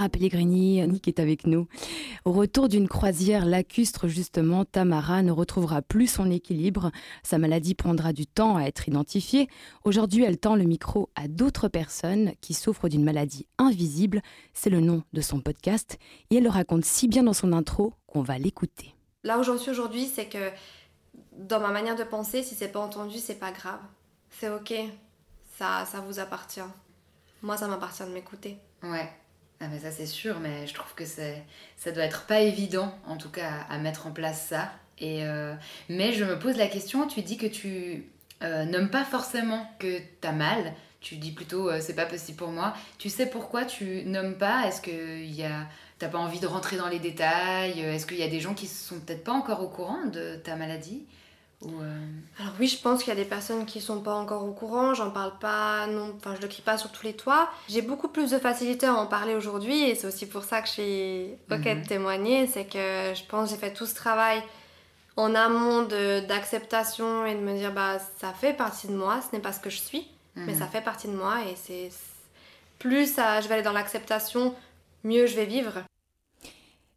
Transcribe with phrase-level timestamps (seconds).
[0.00, 1.66] Tamara Pellegrini, Nick est avec nous.
[2.24, 6.90] Au retour d'une croisière lacustre, justement, Tamara ne retrouvera plus son équilibre.
[7.22, 9.48] Sa maladie prendra du temps à être identifiée.
[9.84, 14.22] Aujourd'hui, elle tend le micro à d'autres personnes qui souffrent d'une maladie invisible.
[14.54, 15.98] C'est le nom de son podcast.
[16.30, 18.94] Et elle le raconte si bien dans son intro qu'on va l'écouter.
[19.22, 20.50] Là où j'en suis aujourd'hui, c'est que
[21.36, 23.80] dans ma manière de penser, si c'est pas entendu, c'est pas grave.
[24.30, 24.72] C'est ok.
[25.58, 26.60] Ça, ça vous appartient.
[27.42, 28.56] Moi, ça m'appartient de m'écouter.
[28.82, 29.10] Ouais.
[29.60, 31.44] Ah mais ça c'est sûr, mais je trouve que c'est,
[31.76, 34.72] ça doit être pas évident, en tout cas, à mettre en place ça.
[34.98, 35.54] Et euh,
[35.88, 38.06] mais je me pose la question, tu dis que tu
[38.42, 42.74] euh, pas forcément que t'as mal, tu dis plutôt euh, c'est pas possible pour moi.
[42.98, 44.66] Tu sais pourquoi tu nommes pas?
[44.66, 45.66] Est-ce que y a,
[45.98, 47.80] t'as pas envie de rentrer dans les détails?
[47.80, 50.56] Est-ce qu'il y a des gens qui sont peut-être pas encore au courant de ta
[50.56, 51.04] maladie?
[51.66, 52.06] Euh,
[52.38, 54.94] Alors oui, je pense qu'il y a des personnes qui sont pas encore au courant,
[54.94, 57.50] j'en parle pas, non, enfin je le crie pas sur tous les toits.
[57.68, 60.68] J'ai beaucoup plus de facilité à en parler aujourd'hui et c'est aussi pour ça que
[60.68, 61.86] je suis ok de mhm.
[61.86, 64.42] témoigner, c'est que je pense que j'ai fait tout ce travail
[65.16, 69.42] en amont d'acceptation et de me dire bah ça fait partie de moi, ce n'est
[69.42, 70.70] pas ce que je suis, mais ça mhm.
[70.70, 71.90] fait partie de moi et c'est
[72.78, 74.54] plus ça, je vais aller dans l'acceptation,
[75.04, 75.82] mieux je vais vivre.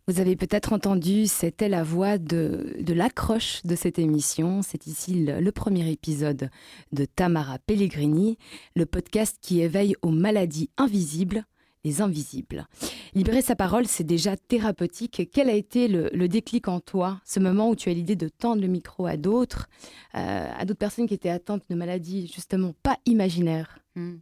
[0.05, 4.61] Vous avez peut-être entendu, c'était la voix de, l'accroche de cette émission.
[4.61, 6.49] C'est ici le, premier épisode
[6.91, 8.37] de Tamara Pellegrini,
[8.75, 11.45] le podcast qui éveille aux maladies invisibles,
[11.85, 12.67] les invisibles.
[13.15, 15.29] Libérer sa parole, c'est déjà thérapeutique.
[15.31, 18.61] Quel a été le, déclic en toi, ce moment où tu as l'idée de tendre
[18.61, 19.69] le micro à d'autres,
[20.15, 23.79] euh, à d'autres personnes qui étaient atteintes de maladies justement pas imaginaires?
[23.95, 24.15] Hmm.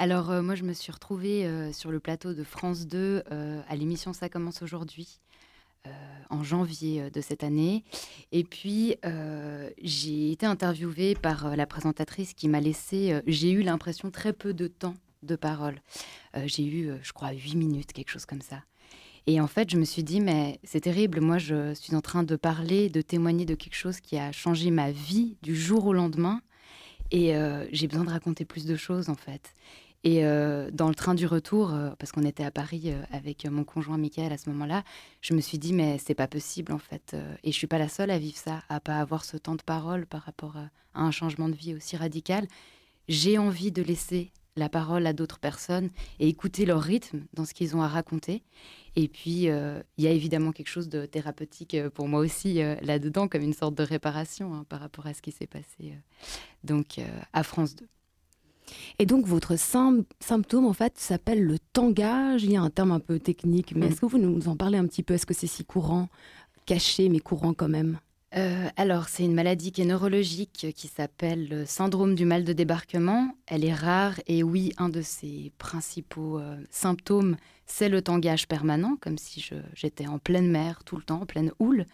[0.00, 3.60] Alors euh, moi je me suis retrouvée euh, sur le plateau de France 2 euh,
[3.68, 5.20] à l'émission Ça commence aujourd'hui.
[6.30, 7.84] en janvier de cette année.
[8.32, 8.96] Et puis,
[9.82, 14.66] j'ai été interviewée par la présentatrice qui m'a laissé, j'ai eu l'impression, très peu de
[14.68, 15.80] temps de parole.
[16.44, 18.62] j'ai eu, je crois, huit minutes, quelque chose comme ça.
[19.26, 22.24] Et en fait, je me suis dit, mais c'est terrible, moi, je suis en train
[22.24, 25.94] de parler, de témoigner de quelque chose qui a changé ma vie du jour au
[25.94, 26.42] lendemain.
[27.10, 27.34] Et
[27.72, 29.54] j'ai besoin de raconter plus de choses, en fait.
[30.02, 33.44] Et euh, dans le train du retour, euh, parce qu'on était à Paris euh, avec
[33.44, 34.82] mon conjoint Michael à ce moment-là,
[35.20, 37.14] je me suis dit mais c'est pas possible en fait.
[37.44, 39.62] et je suis pas la seule à vivre ça, à pas avoir ce temps de
[39.62, 42.46] parole par rapport à, un changement de vie aussi radical.
[43.08, 47.54] J'ai envie de laisser la parole à d'autres personnes et écouter leur rythme dans ce
[47.54, 48.42] qu'ils ont à raconter.
[48.96, 53.42] Et puis, il y a évidemment quelque chose de thérapeutique pour moi aussi là-dedans, comme
[53.42, 55.94] une sorte de réparation hein, par rapport à ce qui s'est passé
[56.64, 57.00] donc
[57.32, 57.86] à France 2.
[58.98, 62.44] Et donc, votre symptôme, en fait, s'appelle le tangage.
[62.44, 63.90] Il y a un terme un peu technique, mais mm.
[63.90, 65.14] est-ce que vous nous en parlez un petit peu?
[65.14, 66.08] Est-ce que c'est si courant
[66.66, 67.98] Caché, mais courant quand même?
[68.36, 72.52] Euh, alors, c'est une maladie qui est neurologique qui s'appelle le syndrome du mal de
[72.52, 73.34] débarquement.
[73.46, 77.36] Elle est rare et oui, un de ses principaux euh, symptômes,
[77.66, 81.52] c'est le tangage permanent, comme si j'étais en pleine mer tout le temps, en pleine
[81.58, 81.86] houle.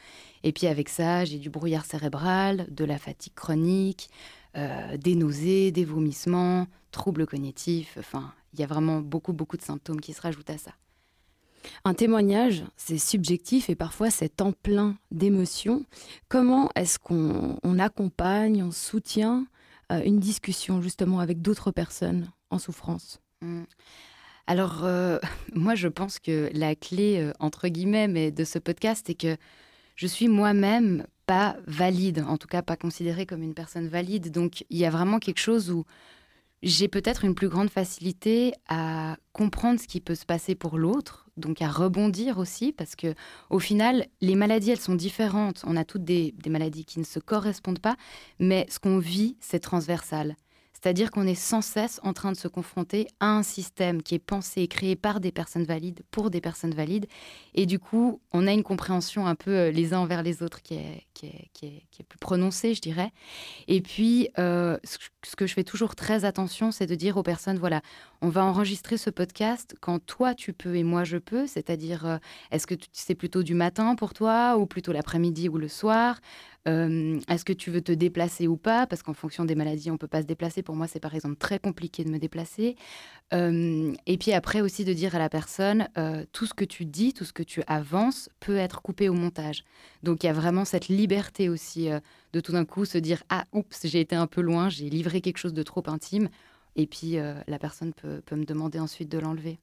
[0.42, 4.08] Et puis avec ça, j'ai du brouillard cérébral, de la fatigue chronique,
[4.56, 7.96] euh, des nausées, des vomissements, troubles cognitifs.
[7.98, 10.72] Enfin, il y a vraiment beaucoup, beaucoup de symptômes qui se rajoutent à ça.
[11.84, 15.84] Un témoignage, c'est subjectif et parfois c'est en plein d'émotions.
[16.28, 19.46] Comment est-ce qu'on accompagne, on soutient
[19.92, 23.20] euh, une discussion justement avec d'autres personnes en souffrance?
[23.42, 23.64] Mmh.
[24.46, 25.18] Alors, euh,
[25.54, 29.36] moi, je pense que la clé, entre guillemets, mais de ce podcast, est que
[29.96, 34.30] je suis moi-même pas valide, en tout cas pas considérée comme une personne valide.
[34.30, 35.84] Donc il y a vraiment quelque chose où
[36.62, 41.28] j'ai peut-être une plus grande facilité à comprendre ce qui peut se passer pour l'autre,
[41.36, 43.14] donc à rebondir aussi, parce que
[43.50, 45.62] au final, les maladies, elles sont différentes.
[45.66, 47.96] On a toutes des, des maladies qui ne se correspondent pas,
[48.38, 50.36] mais ce qu'on vit, c'est transversal.
[50.86, 54.20] C'est-à-dire qu'on est sans cesse en train de se confronter à un système qui est
[54.20, 57.06] pensé et créé par des personnes valides, pour des personnes valides.
[57.56, 60.62] Et du coup, on a une compréhension un peu euh, les uns envers les autres
[60.62, 63.10] qui est, qui est, qui est, plus prononcée, je dirais.
[63.66, 67.58] Et puis, euh, ce que je fais toujours très attention, c'est de dire aux personnes,
[67.58, 67.80] voilà,
[68.22, 72.18] on va enregistrer ce podcast quand toi tu peux et moi je peux, c'est-à-dire, euh,
[72.52, 76.20] est-ce que c'est plutôt du matin pour toi ou plutôt l'après-midi ou le soir?
[76.66, 78.88] Est-ce que tu veux te déplacer ou pas?
[78.88, 80.62] Parce qu'en fonction des maladies, on ne peut pas se déplacer.
[80.62, 82.76] Pour moi, c'est par exemple très compliqué de me déplacer.
[83.32, 85.88] Et puis après aussi de dire à la personne,
[86.32, 89.64] tout ce que tu dis, tout ce que tu avances peut être coupé au montage.
[90.02, 91.88] Donc il y a vraiment cette liberté aussi
[92.32, 95.20] de tout d'un coup se dire, ah, oups, j'ai été un peu loin, j'ai livré
[95.20, 96.28] quelque chose de trop intime.
[96.74, 99.60] Et puis la personne peut me demander ensuite de l'enlever.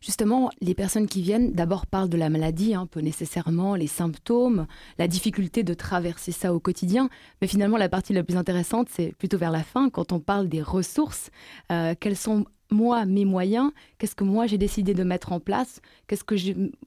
[0.00, 4.66] Justement, les personnes qui viennent d'abord parlent de la maladie, un peu nécessairement, les symptômes,
[4.98, 7.08] la difficulté de traverser ça au quotidien.
[7.40, 10.48] Mais finalement, la partie la plus intéressante, c'est plutôt vers la fin, quand on parle
[10.48, 11.30] des ressources.
[11.70, 13.72] Euh, quels sont moi mes moyens?
[13.98, 15.80] Qu'est-ce que moi j'ai décidé de mettre en place?
[16.06, 16.36] Qu'est-ce que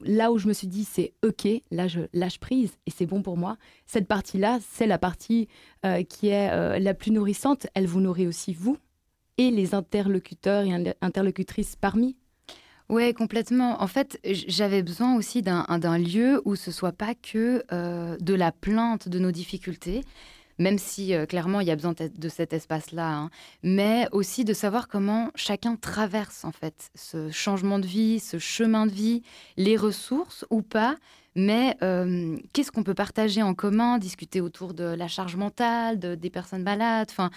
[0.02, 3.22] là où je me suis dit c'est ok, là je lâche prise et c'est bon
[3.22, 3.56] pour moi.
[3.86, 5.48] Cette partie-là, c'est la partie
[5.84, 7.66] euh, qui est euh, la plus nourrissante.
[7.74, 8.78] Elle vous nourrit aussi vous
[9.36, 12.16] et les interlocuteurs et interlocutrices parmi
[12.90, 13.82] oui, complètement.
[13.82, 18.52] En fait, j'avais besoin aussi d'un lieu où ce soit pas que euh, de la
[18.52, 20.04] plainte de nos difficultés,
[20.58, 23.30] même si euh, clairement il y a besoin de cet espace-là, hein,
[23.62, 28.86] mais aussi de savoir comment chacun traverse en fait ce changement de vie, ce chemin
[28.86, 29.22] de vie,
[29.56, 30.96] les ressources ou pas,
[31.34, 36.30] mais euh, qu'est-ce qu'on peut partager en commun, discuter autour de la charge mentale, des
[36.30, 37.30] personnes malades, enfin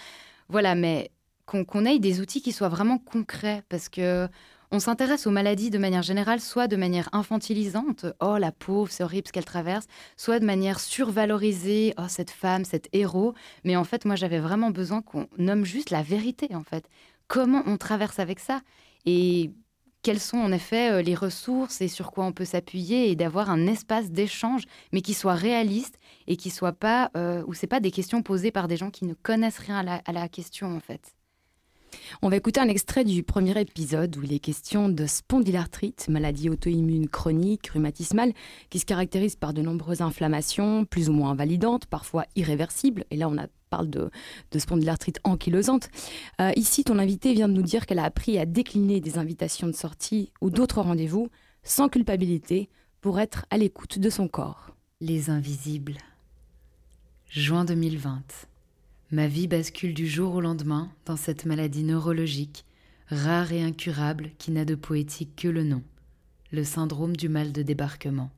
[0.50, 1.10] voilà, mais
[1.46, 4.28] qu'on ait des outils qui soient vraiment concrets, parce que
[4.70, 9.02] on s'intéresse aux maladies de manière générale, soit de manière infantilisante, oh la pauvre, c'est
[9.04, 9.86] horrible ce qu'elle traverse,
[10.16, 13.34] soit de manière survalorisée, oh cette femme, cet héros.
[13.64, 16.88] Mais en fait, moi j'avais vraiment besoin qu'on nomme juste la vérité en fait.
[17.28, 18.60] Comment on traverse avec ça?
[19.06, 19.52] Et
[20.02, 23.50] quelles sont en effet euh, les ressources et sur quoi on peut s'appuyer et d'avoir
[23.50, 27.80] un espace d'échange, mais qui soit réaliste et qui soit pas euh, où c'est pas
[27.80, 31.17] des questions posées par des gens qui ne connaissent rien à la question en fait?
[32.22, 36.50] On va écouter un extrait du premier épisode où il est question de spondylarthrite, maladie
[36.50, 38.32] auto-immune chronique, rhumatismale,
[38.70, 43.04] qui se caractérise par de nombreuses inflammations, plus ou moins invalidantes, parfois irréversibles.
[43.10, 43.36] Et là, on
[43.70, 44.10] parle de,
[44.56, 45.90] spondylarthrite ankylosante.
[46.40, 49.66] Euh, ici, ton invité vient de nous dire qu'elle a appris à décliner des invitations
[49.66, 51.28] de sortie ou d'autres rendez-vous
[51.62, 52.68] sans culpabilité
[53.00, 54.74] pour être à l'écoute de son corps.
[55.00, 55.98] Les invisibles.
[57.30, 58.22] Juin 2020.
[59.10, 62.66] Ma vie bascule du jour au lendemain dans cette maladie neurologique,
[63.08, 65.82] rare et incurable qui n'a de poétique que le nom,
[66.52, 68.30] le syndrome du mal de débarquement.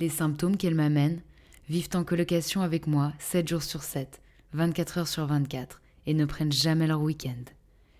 [0.00, 1.20] Les symptômes qu'elle m'amène
[1.68, 4.22] vivent en colocation avec moi 7 jours sur 7,
[4.54, 7.44] 24 heures sur 24, et ne prennent jamais leur week-end.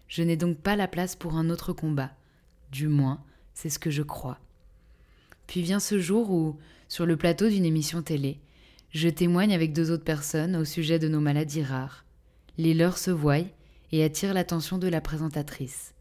[0.08, 2.12] Je n'ai donc pas la place pour un autre combat,
[2.72, 4.38] du moins, c'est ce que je crois.
[5.46, 6.56] Puis vient ce jour où,
[6.88, 8.40] sur le plateau d'une émission télé,
[8.94, 12.04] je témoigne avec deux autres personnes au sujet de nos maladies rares.
[12.58, 13.44] Les leurs se voient
[13.90, 15.94] et attirent l'attention de la présentatrice.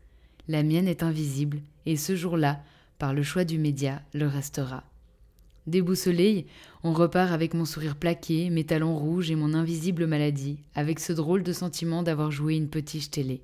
[0.47, 2.61] La mienne est invisible et ce jour-là,
[2.99, 4.83] par le choix du média, le restera.
[5.65, 6.45] Déboussolé,
[6.83, 11.13] on repart avec mon sourire plaqué, mes talons rouges et mon invisible maladie, avec ce
[11.13, 13.41] drôle de sentiment d'avoir joué une petite télé.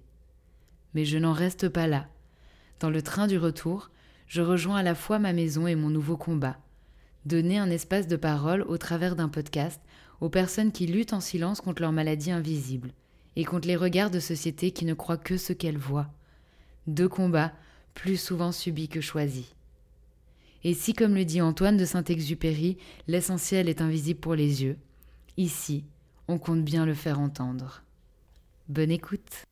[0.93, 2.07] Mais je n'en reste pas là.
[2.79, 3.89] Dans le train du retour,
[4.27, 6.59] je rejoins à la fois ma maison et mon nouveau combat,
[7.25, 9.81] donner un espace de parole au travers d'un podcast
[10.21, 12.91] aux personnes qui luttent en silence contre leur maladie invisible
[13.35, 16.11] et contre les regards de société qui ne croient que ce qu'elles voient.
[16.87, 17.53] Deux combats
[17.93, 19.55] plus souvent subis que choisis.
[20.63, 22.77] Et si, comme le dit Antoine de Saint-Exupéry,
[23.07, 24.77] l'essentiel est invisible pour les yeux,
[25.37, 25.85] ici,
[26.27, 27.83] on compte bien le faire entendre.
[28.67, 29.48] Bonne écoute.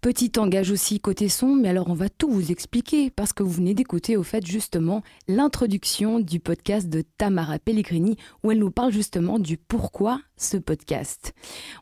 [0.00, 3.50] Petit engage aussi côté son, mais alors on va tout vous expliquer parce que vous
[3.50, 8.92] venez d'écouter au fait justement l'introduction du podcast de Tamara Pellegrini où elle nous parle
[8.92, 11.34] justement du pourquoi ce podcast.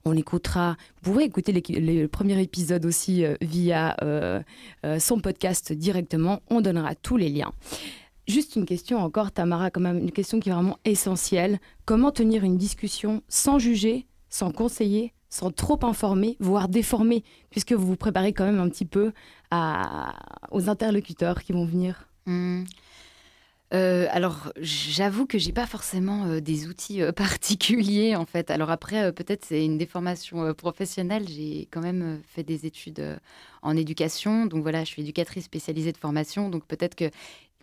[0.04, 4.42] On écoutera, vous pourrez écouter le premier épisode aussi euh, via euh,
[4.84, 7.52] euh, son podcast directement, on donnera tous les liens.
[8.26, 11.60] Juste une question encore Tamara, quand même une question qui est vraiment essentielle.
[11.86, 15.14] Comment tenir une discussion sans juger, sans conseiller?
[15.28, 19.12] Sans trop informer, voire déformer, puisque vous vous préparez quand même un petit peu
[20.50, 22.64] aux interlocuteurs qui vont venir mmh.
[23.74, 28.50] euh, alors, j'avoue que j'ai pas forcément euh, des outils euh, particuliers en fait.
[28.50, 31.26] Alors après, peut-être c'est une déformation professionnelle.
[31.28, 33.18] J'ai quand même fait des études
[33.62, 37.10] en éducation, donc voilà, je suis éducatrice spécialisée de formation, donc peut-être que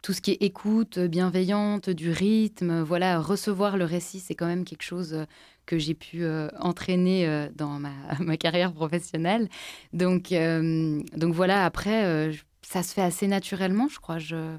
[0.06, 4.64] tout ce qui est écoute bienveillante, du rythme, voilà, recevoir le récit, c'est quand même
[4.64, 5.26] quelque chose
[5.66, 9.50] que j'ai pu euh, entraîner euh, dans ma, carrière professionnelle.
[9.94, 12.32] Donc, euh, donc voilà, après,
[12.62, 14.20] ça se fait assez naturellement, je crois.
[14.20, 14.56] Je...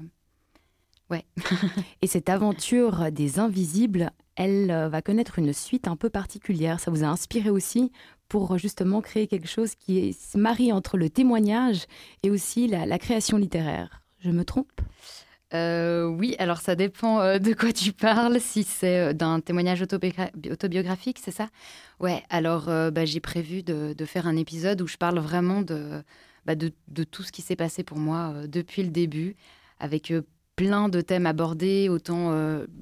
[1.09, 1.23] Ouais.
[2.01, 6.81] Et cette aventure des invisibles, elle va connaître une suite un peu particulière.
[6.81, 7.93] Ça vous a inspiré aussi
[8.27, 11.85] pour justement créer quelque chose qui se marie entre le témoignage
[12.23, 14.01] et aussi la création littéraire.
[14.19, 14.81] Je me trompe?
[15.53, 19.81] Euh, oui, alors ça dépend euh, de quoi tu parles, si c'est euh, d'un témoignage
[19.81, 21.47] autobiographique, c'est ça?
[21.99, 26.03] Ouais, alors bah, j'ai prévu de, faire un épisode où je parle vraiment de,
[26.45, 26.71] bah, de,
[27.03, 29.35] tout ce qui s'est passé pour moi depuis le début,
[29.79, 30.13] avec
[30.55, 32.31] plein de thèmes abordés, autant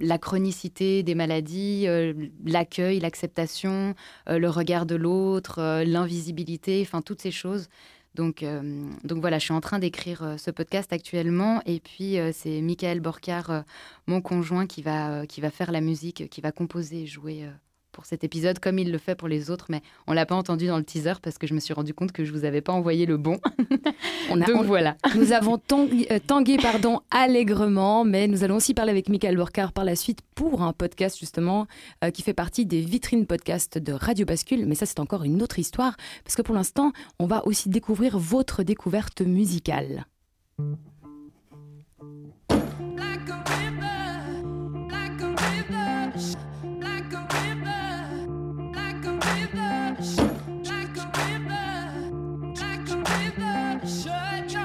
[0.02, 1.88] la chronicité des maladies,
[2.46, 3.96] l'accueil, l'acceptation,
[4.28, 7.70] le regard de l'autre, l'invisibilité, enfin toutes ces choses.
[8.20, 11.62] Euh, donc, voilà, je suis en train d'écrire euh, ce podcast actuellement.
[11.66, 13.64] Et puis, euh, c'est Michael Borcar,
[14.08, 17.48] mon conjoint, qui va, qui va faire la musique, qui va composer et jouer
[17.96, 20.68] pour cet épisode, comme il le fait pour les autres, mais on l'a pas entendu
[20.68, 22.74] dans le teaser parce que je me suis rendu compte que je vous avais pas
[22.74, 23.40] envoyé le bon.
[24.30, 24.98] Donc voilà.
[25.16, 29.86] Nous avons euh, tangué, pardon, allègrement, mais nous allons aussi parler avec Michael Borcar par
[29.86, 31.68] la suite pour un podcast justement
[32.04, 34.66] euh, qui fait partie des vitrines podcasts de Radio Bascule.
[34.66, 38.20] Mais ça, c'est encore une autre histoire parce que pour l'instant, on va aussi découvrir
[38.20, 40.06] votre découverte musicale.
[53.86, 54.65] should try.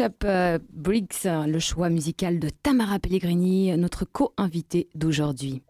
[0.00, 5.62] Euh, Briggs, le choix musical de Tamara Pellegrini, notre co-invitée d'aujourd'hui.